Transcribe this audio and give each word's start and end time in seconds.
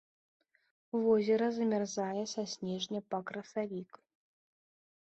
Возера 1.03 1.51
замярзае 1.59 2.23
са 2.33 2.43
снежня 2.57 2.99
па 3.13 3.23
красавік. 3.31 3.91